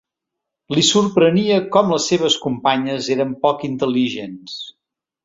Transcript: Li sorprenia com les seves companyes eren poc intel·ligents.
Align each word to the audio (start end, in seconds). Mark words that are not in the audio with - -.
Li 0.75 0.83
sorprenia 0.85 1.59
com 1.75 1.93
les 1.95 2.07
seves 2.11 2.37
companyes 2.45 3.11
eren 3.17 3.37
poc 3.45 3.63
intel·ligents. 3.69 4.57